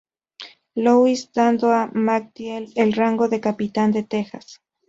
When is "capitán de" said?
3.39-4.01